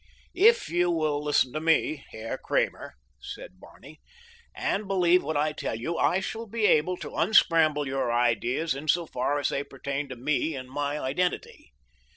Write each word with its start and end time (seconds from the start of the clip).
"If 0.33 0.67
you 0.67 0.89
will 0.89 1.23
listen 1.23 1.53
to 1.53 1.59
me, 1.61 2.03
Herr 2.09 2.35
Kramer," 2.39 2.95
said 3.19 3.59
Barney, 3.59 4.01
"and 4.55 4.87
believe 4.87 5.21
what 5.21 5.37
I 5.37 5.51
tell 5.51 5.75
you, 5.75 5.95
I 5.95 6.19
shall 6.21 6.47
be 6.47 6.65
able 6.65 6.97
to 6.97 7.13
unscramble 7.17 7.85
your 7.85 8.11
ideas 8.11 8.73
in 8.73 8.87
so 8.87 9.05
far 9.05 9.37
as 9.39 9.49
they 9.49 9.63
pertain 9.63 10.09
to 10.09 10.15
me 10.15 10.55
and 10.55 10.71
my 10.71 10.97
identity. 10.99 11.71